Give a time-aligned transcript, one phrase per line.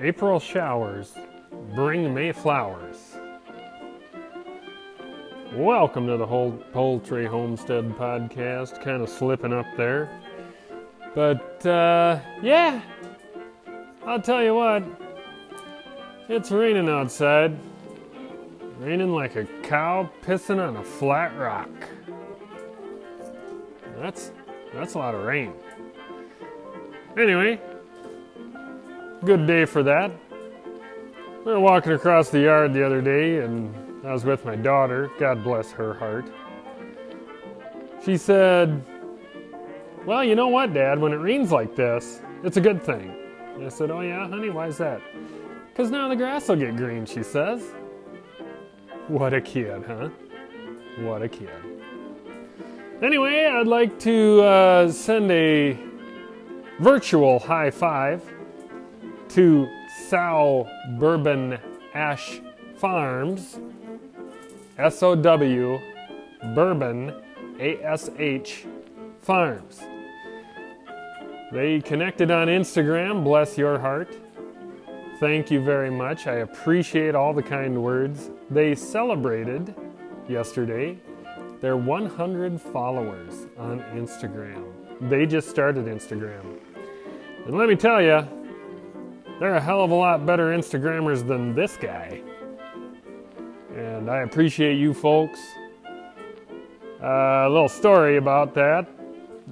[0.00, 1.12] April showers
[1.74, 3.16] bring May flowers.
[5.54, 8.80] Welcome to the whole Poultry Homestead podcast.
[8.80, 10.08] Kind of slipping up there.
[11.16, 12.80] But, uh, yeah,
[14.06, 14.84] I'll tell you what,
[16.28, 17.58] it's raining outside.
[18.78, 21.70] Raining like a cow pissing on a flat rock.
[23.96, 24.30] That's
[24.72, 25.52] that's a lot of rain.
[27.16, 27.60] Anyway,
[29.24, 30.12] good day for that.
[31.44, 33.74] We were walking across the yard the other day and
[34.06, 36.26] I was with my daughter, God bless her heart.
[38.04, 38.82] She said,
[40.06, 43.14] Well, you know what, Dad, when it rains like this, it's a good thing.
[43.54, 45.00] And I said, Oh, yeah, honey, why is that?
[45.68, 47.72] Because now the grass will get green, she says.
[49.08, 50.10] What a kid, huh?
[50.98, 51.50] What a kid.
[53.02, 55.78] Anyway, I'd like to uh, send a
[56.80, 58.22] virtual high five
[59.30, 59.68] to
[60.08, 61.58] Sow Bourbon
[61.94, 62.40] Ash
[62.76, 63.58] Farms,
[64.78, 65.78] S O W
[66.54, 67.14] Bourbon
[67.58, 68.66] A S H
[69.20, 69.80] Farms.
[71.52, 74.14] They connected on Instagram, bless your heart.
[75.18, 76.26] Thank you very much.
[76.26, 78.30] I appreciate all the kind words.
[78.50, 79.74] They celebrated
[80.28, 80.98] yesterday
[81.60, 84.64] their 100 followers on Instagram.
[85.08, 86.58] They just started Instagram.
[87.46, 88.28] And let me tell you,
[89.40, 92.20] they're a hell of a lot better Instagrammers than this guy.
[93.74, 95.38] And I appreciate you folks.
[97.02, 98.88] Uh, a little story about that.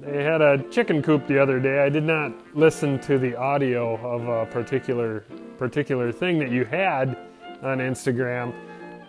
[0.00, 1.80] They had a chicken coop the other day.
[1.80, 5.24] I did not listen to the audio of a particular
[5.58, 7.16] particular thing that you had
[7.62, 8.52] on Instagram,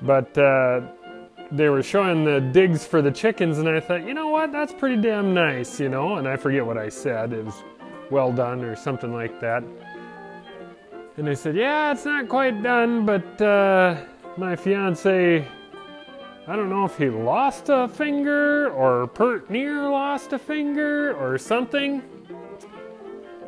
[0.04, 0.82] but uh,
[1.52, 4.74] they were showing the digs for the chickens, and I thought, you know what, that's
[4.74, 6.18] pretty damn nice, you know.
[6.18, 7.34] And I forget what I said.
[7.34, 7.64] It was
[8.12, 9.64] well done or something like that.
[11.18, 14.04] And they said, yeah, it's not quite done, but uh,
[14.38, 15.48] my fiance
[16.48, 21.40] I don't know if he lost a finger or pert near lost a finger or
[21.40, 22.04] something.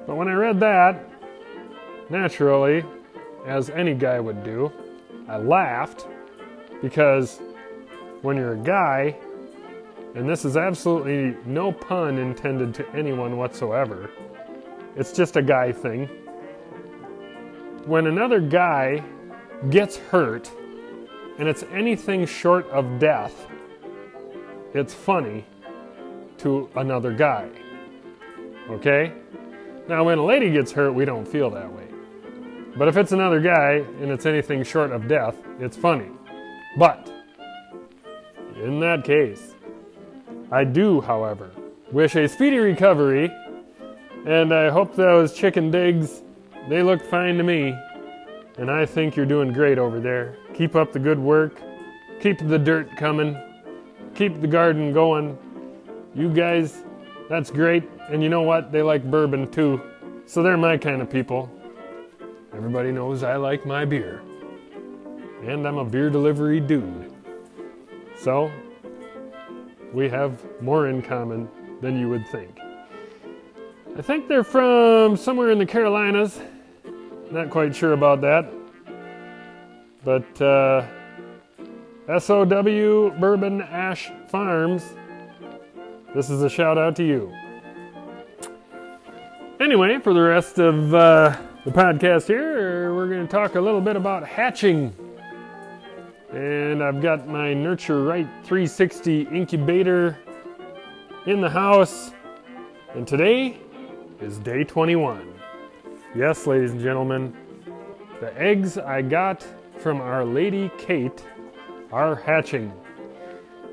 [0.08, 1.08] But when I read that,
[2.10, 2.84] naturally,
[3.46, 4.72] as any guy would do,
[5.28, 6.08] I laughed
[6.82, 7.40] because
[8.24, 9.16] when you're a guy,
[10.16, 14.10] and this is absolutely no pun intended to anyone whatsoever,
[14.96, 16.10] it's just a guy thing.
[17.88, 19.02] When another guy
[19.70, 20.52] gets hurt,
[21.40, 23.48] and it's anything short of death,
[24.74, 25.46] it's funny
[26.40, 27.48] to another guy.
[28.70, 29.14] Okay?
[29.88, 31.88] Now, when a lady gets hurt, we don't feel that way.
[32.76, 36.10] But if it's another guy and it's anything short of death, it's funny.
[36.78, 37.10] But,
[38.62, 39.56] in that case,
[40.52, 41.52] I do, however,
[41.94, 43.32] wish a speedy recovery,
[44.26, 46.22] and I hope those chicken digs,
[46.70, 47.78] they look fine to me,
[48.58, 50.38] and I think you're doing great over there.
[50.54, 51.62] Keep up the good work.
[52.20, 53.38] Keep the dirt coming.
[54.16, 55.38] Keep the garden going.
[56.16, 56.84] You guys,
[57.30, 57.84] that's great.
[58.10, 58.72] And you know what?
[58.72, 59.82] They like bourbon too.
[60.26, 61.50] So they're my kind of people.
[62.54, 64.22] Everybody knows I like my beer.
[65.44, 67.14] And I'm a beer delivery dude.
[68.20, 68.52] So,
[69.94, 71.48] we have more in common
[71.82, 72.58] than you would think.
[73.96, 76.40] I think they're from somewhere in the Carolinas.
[77.32, 78.50] Not quite sure about that.
[80.04, 80.88] But uh,
[82.20, 82.46] SOW
[83.20, 84.84] Bourbon Ash Farms,
[86.16, 87.34] this is a shout out to you.
[89.60, 93.82] Anyway, for the rest of uh, the podcast here, we're going to talk a little
[93.82, 94.96] bit about hatching.
[96.32, 100.18] And I've got my Nurture Right 360 incubator
[101.26, 102.12] in the house.
[102.94, 103.58] And today
[104.22, 105.37] is day 21.
[106.16, 107.36] Yes, ladies and gentlemen,
[108.22, 109.46] the eggs I got
[109.78, 111.24] from Our Lady Kate
[111.92, 112.72] are hatching.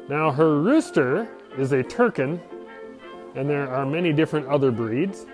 [0.08, 2.40] Now, her rooster is a Turken,
[3.36, 5.26] and there are many different other breeds.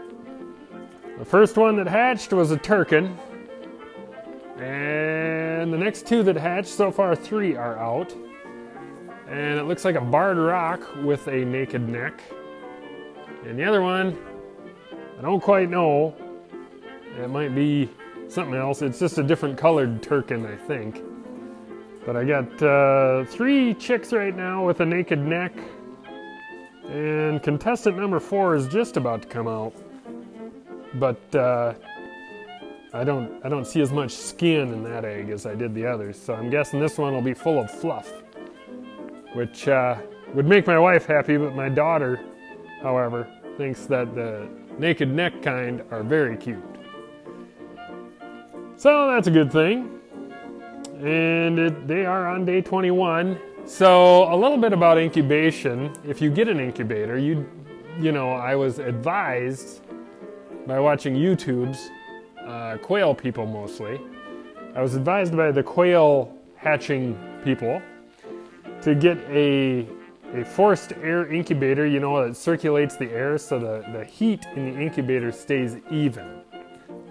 [1.19, 3.17] The first one that hatched was a Turken,
[4.59, 8.15] and the next two that hatched, so far three are out.
[9.27, 12.23] And it looks like a barred rock with a naked neck.
[13.47, 14.19] And the other one,
[15.19, 16.15] I don't quite know.
[17.19, 17.91] It might be
[18.29, 18.83] something else.
[18.83, 21.03] It's just a different colored Turken, I think.
[22.07, 25.53] But I got uh, three chicks right now with a naked neck.
[26.89, 29.75] And contestant number four is just about to come out.
[30.95, 31.75] But uh,
[32.93, 35.87] I don't I don't see as much skin in that egg as I did the
[35.87, 36.21] others.
[36.21, 38.11] So I'm guessing this one will be full of fluff.
[39.35, 39.97] Which uh,
[40.35, 42.21] would make my wife happy, but my daughter,
[42.83, 44.49] however, thinks that the
[44.79, 46.65] naked neck kind are very cute.
[48.81, 50.01] So that's a good thing.
[51.03, 53.39] And it, they are on day 21.
[53.67, 55.95] So a little bit about incubation.
[56.03, 57.47] If you get an incubator, you
[57.99, 59.83] you know, I was advised
[60.67, 61.91] by watching YouTube's
[62.47, 64.01] uh, quail people mostly.
[64.75, 67.83] I was advised by the quail hatching people
[68.81, 69.87] to get a
[70.33, 74.73] a forced air incubator, you know, that circulates the air so the, the heat in
[74.73, 76.41] the incubator stays even.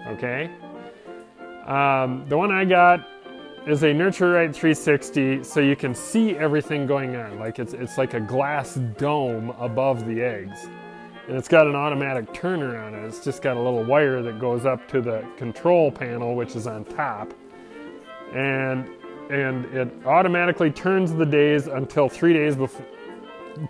[0.08, 0.50] Okay?
[1.70, 3.08] Um, the one I got
[3.68, 7.38] is a Nurture Right 360, so you can see everything going on.
[7.38, 10.68] Like it's, it's like a glass dome above the eggs.
[11.28, 13.06] And it's got an automatic turner on it.
[13.06, 16.66] It's just got a little wire that goes up to the control panel, which is
[16.66, 17.36] on top.
[18.34, 18.90] And
[19.30, 22.84] and it automatically turns the days until three days before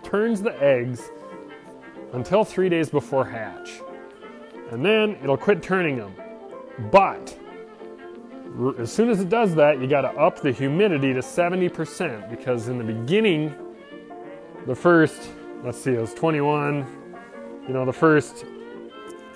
[0.02, 1.10] turns the eggs
[2.14, 3.82] until three days before hatch.
[4.70, 6.14] And then it'll quit turning them.
[6.90, 7.36] But
[8.78, 12.68] as soon as it does that, you got to up the humidity to 70% because
[12.68, 13.54] in the beginning,
[14.66, 15.30] the first,
[15.64, 16.86] let's see, it was 21,
[17.66, 18.44] you know, the first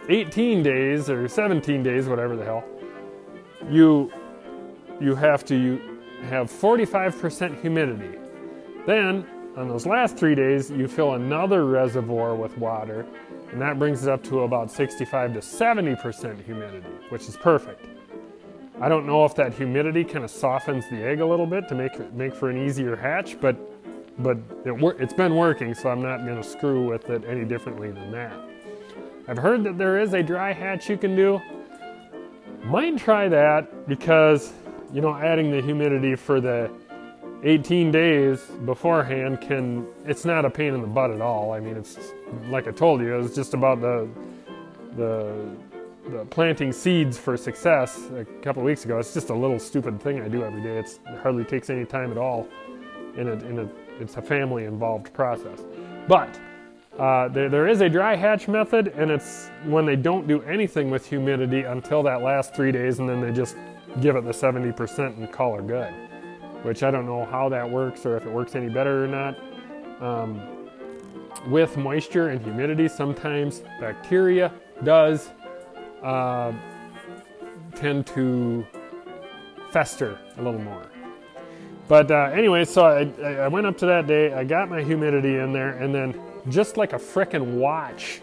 [0.08, 2.64] 18 days or 17 days, whatever the hell,
[3.70, 4.12] you
[5.00, 8.18] you have to you have 45% humidity.
[8.86, 9.26] Then
[9.56, 13.06] on those last three days, you fill another reservoir with water,
[13.52, 17.84] and that brings it up to about 65 to 70% humidity, which is perfect.
[18.80, 21.74] I don't know if that humidity kind of softens the egg a little bit to
[21.74, 23.56] make make for an easier hatch, but
[24.18, 27.90] but it it's been working, so I'm not going to screw with it any differently
[27.90, 28.36] than that.
[29.28, 31.40] I've heard that there is a dry hatch you can do.
[32.64, 34.52] Might try that because
[34.92, 36.70] you know adding the humidity for the
[37.42, 41.76] 18 days beforehand can it's not a pain in the butt at all i mean
[41.76, 41.98] it's
[42.48, 44.08] like i told you it's just about the
[44.96, 45.54] the
[46.08, 50.00] the planting seeds for success a couple of weeks ago it's just a little stupid
[50.02, 52.46] thing i do every day it's, it hardly takes any time at all
[53.16, 53.68] in a, in a
[54.00, 55.60] it's a family involved process
[56.08, 56.38] but
[56.98, 60.90] uh, there, there is a dry hatch method and it's when they don't do anything
[60.90, 63.56] with humidity until that last three days and then they just
[64.00, 65.92] give it the 70% and call her good
[66.64, 69.38] which I don't know how that works or if it works any better or not.
[70.00, 70.40] Um,
[71.48, 74.50] with moisture and humidity, sometimes bacteria
[74.82, 75.30] does
[76.04, 76.52] uh,
[77.74, 78.64] tend to
[79.70, 80.86] fester a little more.
[81.88, 85.36] But uh, anyway, so I, I went up to that day, I got my humidity
[85.36, 86.18] in there, and then
[86.48, 88.22] just like a frickin' watch,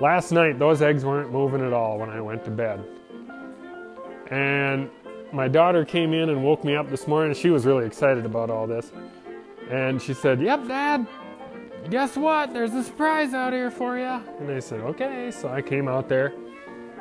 [0.00, 2.84] last night those eggs weren't moving at all when I went to bed.
[4.30, 4.90] And
[5.32, 7.34] my daughter came in and woke me up this morning.
[7.34, 8.92] She was really excited about all this.
[9.70, 11.06] And she said, Yep, Dad,
[11.90, 12.52] guess what?
[12.52, 14.20] There's a surprise out here for you.
[14.40, 15.30] And I said, Okay.
[15.30, 16.32] So I came out there.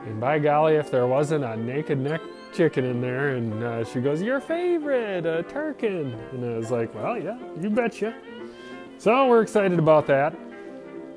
[0.06, 2.22] And by golly, if there wasn't a naked neck
[2.54, 6.14] chicken in there, and uh, she goes, Your favorite, a Turken.
[6.34, 8.16] And I was like, Well, yeah, you betcha.
[8.98, 10.36] So we're excited about that.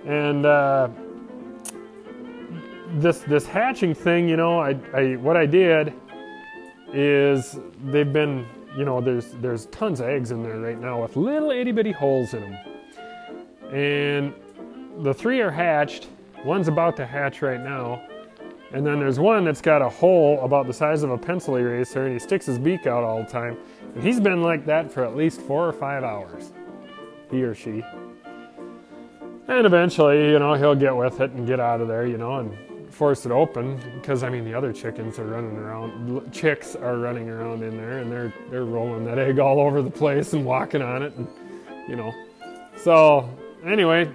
[0.07, 0.89] And uh,
[2.95, 5.93] this this hatching thing, you know, I, I what I did
[6.93, 8.47] is they've been,
[8.77, 11.93] you know, there's there's tons of eggs in there right now with little itty bitty
[11.93, 12.74] holes in them.
[13.75, 14.33] And
[14.99, 16.07] the three are hatched.
[16.45, 18.07] One's about to hatch right now.
[18.73, 22.05] And then there's one that's got a hole about the size of a pencil eraser
[22.05, 23.59] and he sticks his beak out all the time.
[23.95, 26.53] And he's been like that for at least four or five hours.
[27.33, 27.83] He or she.
[29.49, 32.37] And eventually, you know, he'll get with it and get out of there, you know,
[32.37, 36.97] and force it open because I mean the other chickens are running around, chicks are
[36.99, 40.45] running around in there, and they're they're rolling that egg all over the place and
[40.45, 41.27] walking on it, and
[41.89, 42.13] you know.
[42.77, 43.29] So
[43.67, 44.11] anyway,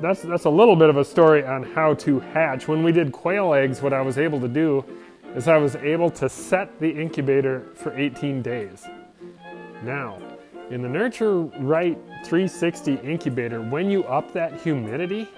[0.00, 2.68] that's that's a little bit of a story on how to hatch.
[2.68, 4.84] When we did quail eggs, what I was able to do
[5.34, 8.86] is I was able to set the incubator for 18 days.
[9.82, 10.18] Now,
[10.70, 15.28] in the Nurture Right 360 incubator, when you up that humidity,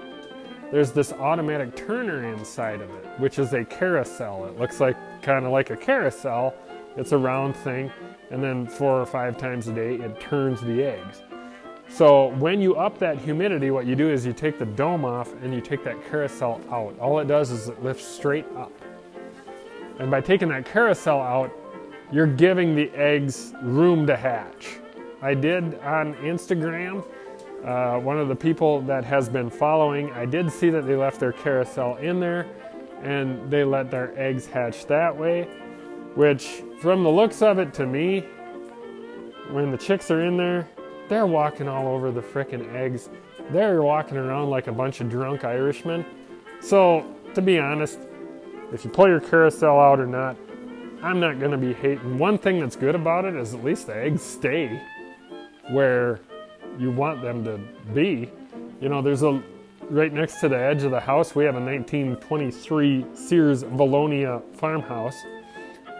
[0.70, 4.46] there's this automatic turner inside of it, which is a carousel.
[4.46, 6.54] It looks like kind of like a carousel.
[6.96, 7.90] It's a round thing,
[8.30, 11.22] and then four or five times a day it turns the eggs.
[11.94, 15.32] So when you up that humidity, what you do is you take the dome off
[15.42, 16.98] and you take that carousel out.
[16.98, 18.72] All it does is it lifts straight up.
[19.98, 21.52] And by taking that carousel out,
[22.10, 24.78] you're giving the eggs room to hatch.
[25.20, 27.04] I did on Instagram
[27.64, 31.20] uh, one of the people that has been following, I did see that they left
[31.20, 32.46] their carousel in there
[33.02, 35.44] and they let their eggs hatch that way,
[36.16, 38.20] which from the looks of it to me,
[39.50, 40.68] when the chicks are in there,
[41.08, 43.08] they're walking all over the frickin' eggs.
[43.50, 46.04] They're walking around like a bunch of drunk Irishmen.
[46.60, 47.04] So,
[47.34, 47.98] to be honest,
[48.72, 50.36] if you pull your carousel out or not,
[51.02, 52.18] I'm not to be hating.
[52.18, 54.80] One thing that's good about it is at least the eggs stay
[55.70, 56.20] where
[56.78, 57.58] you want them to
[57.92, 58.30] be.
[58.80, 59.42] You know, there's a
[59.90, 65.16] right next to the edge of the house, we have a 1923 Sears Vallonia farmhouse.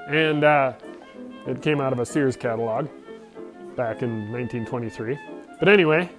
[0.09, 0.73] And uh,
[1.47, 2.88] it came out of a Sears catalog
[3.76, 5.18] back in 1923.
[5.58, 6.10] But anyway,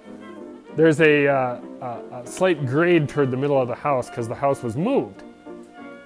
[0.76, 4.34] there's a, uh, a, a slight grade toward the middle of the house because the
[4.34, 5.22] house was moved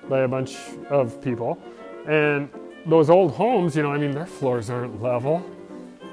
[0.08, 0.56] by a bunch
[0.90, 1.58] of people.
[2.06, 2.50] And
[2.86, 5.44] those old homes, you know, I mean, their floors aren't level.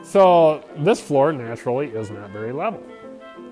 [0.04, 2.84] So this floor naturally is not very level.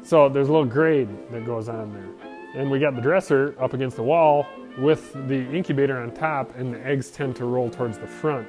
[0.04, 2.30] So there's a little grade that goes on there.
[2.56, 4.46] And we got the dresser up against the wall
[4.78, 8.48] with the incubator on top, and the eggs tend to roll towards the front.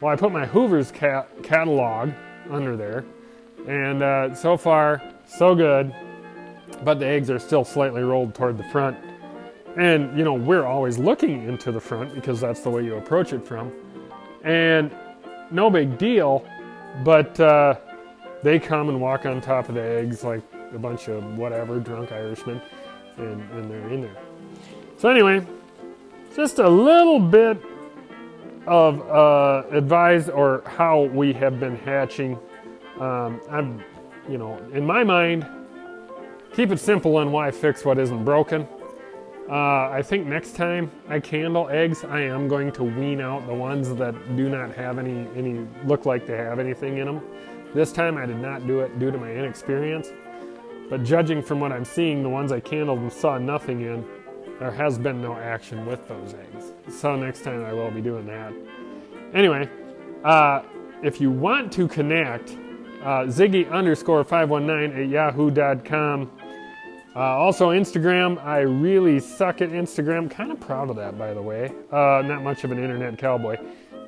[0.00, 2.10] Well, I put my Hoover's cat- catalog
[2.50, 3.04] under there,
[3.66, 5.94] and uh, so far, so good.
[6.82, 8.96] But the eggs are still slightly rolled toward the front.
[9.76, 13.32] And, you know, we're always looking into the front because that's the way you approach
[13.32, 13.72] it from.
[14.42, 14.90] And
[15.50, 16.46] no big deal,
[17.04, 17.76] but uh,
[18.42, 22.12] they come and walk on top of the eggs like a bunch of whatever, drunk
[22.12, 22.60] Irishmen,
[23.16, 24.16] and, and they're in there.
[24.96, 25.44] So, anyway,
[26.34, 27.58] just a little bit
[28.66, 32.38] of uh, advice or how we have been hatching.
[33.00, 33.82] Um, I'm,
[34.28, 35.46] you know, in my mind,
[36.54, 38.66] keep it simple and why fix what isn't broken.
[39.48, 43.52] Uh, I think next time I candle eggs, I am going to wean out the
[43.52, 47.20] ones that do not have any, any look like they have anything in them.
[47.74, 50.12] This time I did not do it due to my inexperience,
[50.88, 54.04] but judging from what I'm seeing, the ones I candled and saw nothing in,
[54.58, 56.72] there has been no action with those eggs.
[56.88, 58.52] So next time I will be doing that.
[59.32, 59.68] Anyway,
[60.22, 60.62] uh,
[61.02, 62.50] if you want to connect,
[63.02, 66.30] uh, Ziggy underscore 519 at yahoo.com.
[67.16, 68.44] Uh, also, Instagram.
[68.44, 70.28] I really suck at Instagram.
[70.28, 71.72] Kind of proud of that, by the way.
[71.92, 73.56] Uh, not much of an internet cowboy.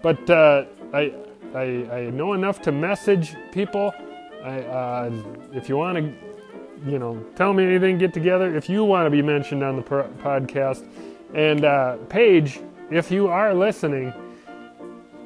[0.03, 1.13] But uh, I,
[1.55, 3.95] I, I, know enough to message people.
[4.43, 5.13] I, uh,
[5.53, 6.36] if you want to
[6.85, 8.55] you know, tell me anything, get together.
[8.55, 10.87] If you want to be mentioned on the pro- podcast,
[11.35, 14.13] and uh, Paige, if you are listening,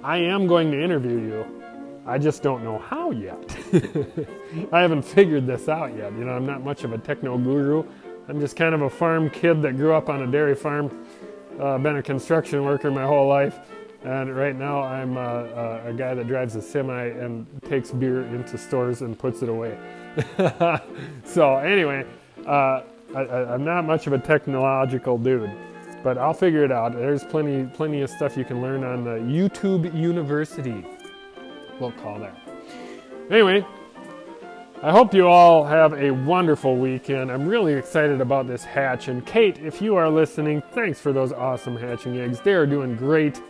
[0.03, 1.61] I am going to interview you.
[2.07, 3.57] I just don't know how yet.
[4.73, 6.13] I haven't figured this out yet.
[6.13, 7.85] You know, I'm not much of a techno guru.
[8.29, 11.05] I'm just kind of a farm kid that grew up on a dairy farm,
[11.59, 13.59] uh, been a construction worker my whole life,
[14.05, 18.23] and right now I'm uh, uh, a guy that drives a semi and takes beer
[18.27, 19.77] into stores and puts it away.
[21.25, 22.05] so anyway,
[22.47, 22.83] uh,
[23.15, 25.51] I, am not much of a technological dude,
[26.03, 26.93] but I'll figure it out.
[26.93, 30.85] There's plenty, plenty of stuff you can learn on the YouTube University.
[31.79, 32.37] We'll call that.
[33.31, 33.65] Anyway,
[34.83, 37.31] I hope you all have a wonderful weekend.
[37.31, 39.09] I'm really excited about this hatch.
[39.09, 42.41] And Kate, if you are listening, thanks for those awesome hatching eggs.
[42.41, 43.43] They are doing great.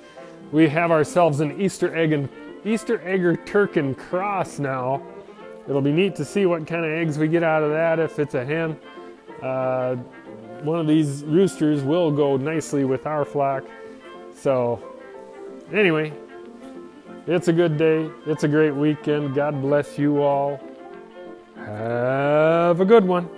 [0.53, 2.29] We have ourselves an Easter egg and
[2.65, 5.03] Easter egger Turken cross now.
[5.69, 8.19] It'll be neat to see what kind of eggs we get out of that if
[8.19, 8.79] it's a hen.
[9.43, 9.97] Uh,
[10.63, 13.65] one of these roosters will go nicely with our flock.
[14.35, 14.83] So,
[15.73, 16.13] anyway,
[17.27, 18.11] it's a good day.
[18.27, 19.35] It's a great weekend.
[19.35, 20.61] God bless you all.
[21.57, 23.29] Have a good one.